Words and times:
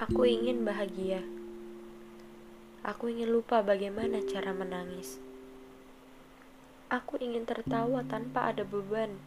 Aku 0.00 0.24
ingin 0.24 0.64
bahagia. 0.64 1.20
Aku 2.80 3.12
ingin 3.12 3.28
lupa 3.28 3.60
bagaimana 3.60 4.24
cara 4.24 4.56
menangis. 4.56 5.20
Aku 6.88 7.20
ingin 7.20 7.44
tertawa 7.44 8.00
tanpa 8.08 8.48
ada 8.48 8.64
beban. 8.64 9.20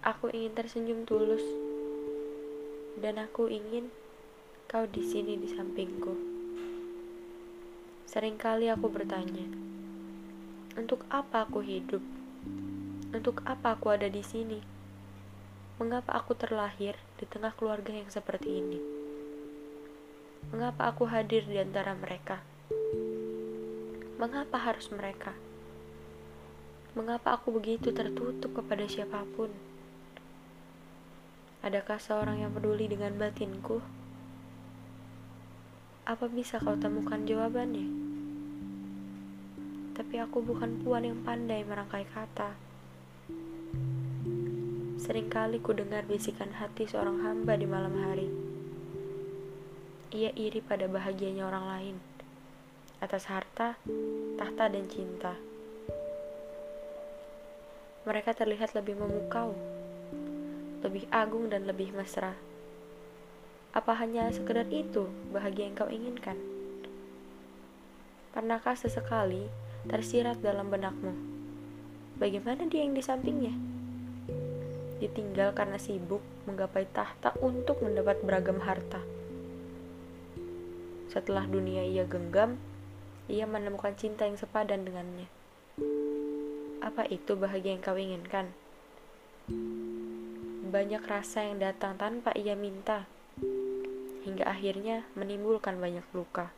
Aku 0.00 0.32
ingin 0.32 0.56
tersenyum 0.56 1.04
tulus. 1.04 1.44
Dan 2.96 3.20
aku 3.20 3.52
ingin 3.52 3.92
kau 4.64 4.88
di 4.88 5.04
sini 5.04 5.36
di 5.36 5.52
sampingku. 5.52 6.16
Seringkali 8.08 8.72
aku 8.72 8.88
bertanya, 8.88 9.44
untuk 10.80 11.04
apa 11.12 11.44
aku 11.44 11.60
hidup? 11.60 12.00
Untuk 13.12 13.44
apa 13.44 13.76
aku 13.76 13.92
ada 13.92 14.08
di 14.08 14.24
sini? 14.24 14.64
Mengapa 15.76 16.16
aku 16.16 16.32
terlahir 16.32 16.96
di 17.20 17.28
tengah 17.28 17.52
keluarga 17.52 17.92
yang 17.92 18.08
seperti 18.08 18.56
ini? 18.56 19.01
Mengapa 20.50 20.90
aku 20.90 21.06
hadir 21.06 21.46
di 21.46 21.62
antara 21.62 21.94
mereka? 21.94 22.42
Mengapa 24.18 24.58
harus 24.58 24.90
mereka? 24.90 25.38
Mengapa 26.98 27.38
aku 27.38 27.54
begitu 27.54 27.94
tertutup 27.94 28.50
kepada 28.58 28.82
siapa 28.90 29.22
pun? 29.38 29.54
Adakah 31.62 32.02
seorang 32.02 32.42
yang 32.42 32.50
peduli 32.50 32.90
dengan 32.90 33.14
batinku? 33.14 33.78
Apa 36.02 36.26
bisa 36.26 36.58
kau 36.58 36.74
temukan 36.74 37.22
jawabannya? 37.22 37.86
Tapi 39.94 40.18
aku 40.18 40.42
bukan 40.42 40.82
puan 40.82 41.06
yang 41.06 41.22
pandai 41.22 41.62
merangkai 41.62 42.02
kata. 42.10 42.58
Seringkali 44.98 45.62
ku 45.62 45.70
dengar 45.74 46.06
bisikan 46.06 46.50
hati 46.58 46.90
seorang 46.90 47.22
hamba 47.22 47.54
di 47.54 47.66
malam 47.70 47.94
hari. 47.94 48.51
Ia 50.12 50.28
iri 50.36 50.60
pada 50.60 50.84
bahagianya 50.92 51.48
orang 51.48 51.64
lain 51.72 51.96
atas 53.00 53.32
harta, 53.32 53.80
tahta, 54.36 54.68
dan 54.68 54.84
cinta. 54.84 55.40
Mereka 58.04 58.36
terlihat 58.36 58.76
lebih 58.76 59.00
memukau, 59.00 59.56
lebih 60.84 61.08
agung 61.08 61.48
dan 61.48 61.64
lebih 61.64 61.96
mesra. 61.96 62.36
Apa 63.72 63.96
hanya 64.04 64.28
sekedar 64.28 64.68
itu 64.68 65.08
bahagia 65.32 65.72
yang 65.72 65.80
kau 65.80 65.88
inginkan? 65.88 66.36
Pernahkah 68.36 68.76
sesekali 68.76 69.48
tersirat 69.88 70.44
dalam 70.44 70.68
benakmu? 70.68 71.16
Bagaimana 72.20 72.68
dia 72.68 72.84
yang 72.84 72.92
di 72.92 73.00
sampingnya? 73.00 73.56
Ditinggal 75.00 75.56
karena 75.56 75.80
sibuk 75.80 76.20
menggapai 76.44 76.84
tahta 76.92 77.32
untuk 77.40 77.80
mendapat 77.80 78.20
beragam 78.20 78.60
harta. 78.60 79.21
Setelah 81.12 81.44
dunia 81.44 81.84
ia 81.84 82.08
genggam, 82.08 82.56
ia 83.28 83.44
menemukan 83.44 83.92
cinta 83.92 84.24
yang 84.24 84.40
sepadan 84.40 84.88
dengannya. 84.88 85.28
Apa 86.80 87.04
itu 87.12 87.36
bahagia 87.36 87.76
yang 87.76 87.84
kau 87.84 88.00
inginkan? 88.00 88.48
Banyak 90.72 91.04
rasa 91.04 91.44
yang 91.44 91.60
datang 91.60 92.00
tanpa 92.00 92.32
ia 92.32 92.56
minta, 92.56 93.04
hingga 94.24 94.48
akhirnya 94.48 95.04
menimbulkan 95.12 95.76
banyak 95.76 96.08
luka. 96.16 96.48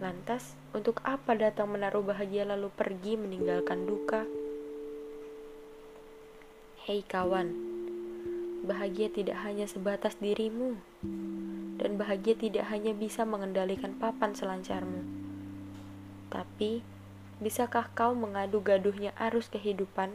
Lantas, 0.00 0.56
untuk 0.72 1.04
apa 1.04 1.36
datang 1.36 1.76
menaruh 1.76 2.00
bahagia 2.00 2.48
lalu 2.48 2.72
pergi 2.72 3.20
meninggalkan 3.20 3.84
duka? 3.84 4.24
Hei 6.88 7.04
kawan, 7.04 7.52
bahagia 8.64 9.12
tidak 9.12 9.44
hanya 9.44 9.68
sebatas 9.68 10.16
dirimu, 10.16 10.80
dan 11.80 11.96
bahagia 11.96 12.36
tidak 12.36 12.68
hanya 12.68 12.92
bisa 12.92 13.24
mengendalikan 13.24 13.96
papan 13.96 14.36
selancarmu, 14.36 15.00
tapi 16.28 16.84
Bisakah 17.40 17.88
kau 17.96 18.12
mengadu 18.12 18.60
gaduhnya 18.60 19.16
arus 19.16 19.48
kehidupan? 19.48 20.12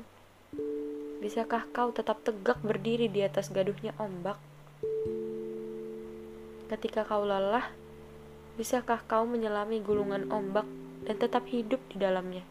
Bisakah 1.25 1.65
kau 1.73 1.89
tetap 1.89 2.21
tegak 2.21 2.61
berdiri 2.61 3.09
di 3.09 3.25
atas 3.25 3.49
gaduhnya 3.49 3.97
ombak? 3.97 4.37
Ketika 6.69 7.01
kau 7.01 7.25
lelah, 7.25 7.73
bisakah 8.61 9.01
kau 9.09 9.25
menyelami 9.25 9.81
gulungan 9.81 10.29
ombak 10.29 10.69
dan 11.09 11.17
tetap 11.17 11.49
hidup 11.49 11.81
di 11.89 11.97
dalamnya? 11.97 12.45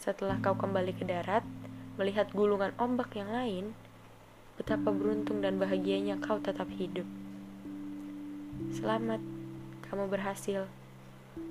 Setelah 0.00 0.40
kau 0.40 0.56
kembali 0.56 0.96
ke 0.96 1.04
darat, 1.04 1.44
melihat 2.00 2.32
gulungan 2.32 2.72
ombak 2.80 3.12
yang 3.20 3.28
lain, 3.28 3.76
betapa 4.56 4.88
beruntung 4.88 5.44
dan 5.44 5.60
bahagianya 5.60 6.16
kau 6.24 6.40
tetap 6.40 6.72
hidup. 6.72 7.04
Selamat, 8.80 9.20
kamu 9.92 10.08
berhasil. 10.08 10.64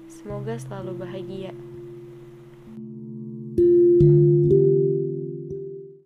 Semoga 0.09 0.57
selalu 0.57 0.97
bahagia. 0.97 1.53